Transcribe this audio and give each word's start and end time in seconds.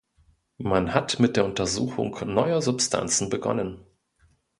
Man 0.57 0.95
hat 0.95 1.19
mit 1.19 1.37
der 1.37 1.45
Untersuchung 1.45 2.17
neuer 2.25 2.59
Substanzen 2.63 3.29
begonnen. 3.29 3.85